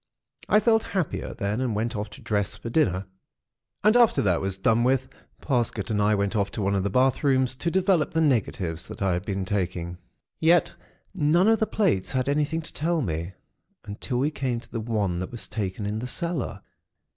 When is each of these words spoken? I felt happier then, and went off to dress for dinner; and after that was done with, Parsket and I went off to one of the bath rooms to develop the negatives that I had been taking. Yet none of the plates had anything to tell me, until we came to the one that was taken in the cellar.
I 0.49 0.59
felt 0.59 0.81
happier 0.81 1.35
then, 1.35 1.61
and 1.61 1.75
went 1.75 1.95
off 1.95 2.09
to 2.09 2.21
dress 2.23 2.55
for 2.57 2.71
dinner; 2.71 3.05
and 3.83 3.95
after 3.95 4.19
that 4.23 4.41
was 4.41 4.57
done 4.57 4.83
with, 4.83 5.07
Parsket 5.41 5.91
and 5.91 6.01
I 6.01 6.15
went 6.15 6.35
off 6.35 6.49
to 6.53 6.61
one 6.63 6.73
of 6.73 6.81
the 6.81 6.89
bath 6.89 7.23
rooms 7.23 7.55
to 7.57 7.69
develop 7.69 8.09
the 8.09 8.19
negatives 8.19 8.87
that 8.87 9.03
I 9.03 9.13
had 9.13 9.25
been 9.25 9.45
taking. 9.45 9.99
Yet 10.39 10.73
none 11.13 11.47
of 11.47 11.59
the 11.59 11.67
plates 11.67 12.13
had 12.13 12.27
anything 12.27 12.63
to 12.63 12.73
tell 12.73 13.03
me, 13.03 13.33
until 13.85 14.17
we 14.17 14.31
came 14.31 14.59
to 14.61 14.71
the 14.71 14.79
one 14.79 15.19
that 15.19 15.29
was 15.29 15.47
taken 15.47 15.85
in 15.85 15.99
the 15.99 16.07
cellar. 16.07 16.63